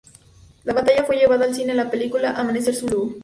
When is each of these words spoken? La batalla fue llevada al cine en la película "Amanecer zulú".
La 0.63 0.73
batalla 0.73 1.03
fue 1.03 1.15
llevada 1.17 1.45
al 1.45 1.53
cine 1.53 1.69
en 1.73 1.77
la 1.77 1.91
película 1.91 2.31
"Amanecer 2.31 2.73
zulú". 2.75 3.19